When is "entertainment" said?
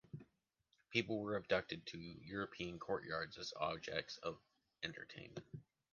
4.81-5.45